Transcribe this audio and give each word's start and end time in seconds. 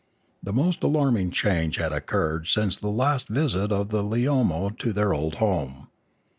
The 0.41 0.51
most 0.51 0.81
alarming 0.81 1.29
change 1.29 1.75
had 1.75 1.93
occurred 1.93 2.47
since 2.47 2.75
the 2.75 2.87
last 2.89 3.27
visit 3.27 3.71
of 3.71 3.89
the 3.89 4.01
Leomo 4.01 4.75
to 4.79 4.91
their 4.93 5.13
old 5.13 5.35
home. 5.35 5.89